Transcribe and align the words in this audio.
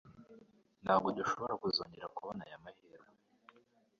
Ntabwo 0.83 1.07
dushobora 1.17 1.53
kuzongera 1.63 2.13
kubona 2.15 2.41
aya 2.47 2.63
mahirwe. 2.63 3.09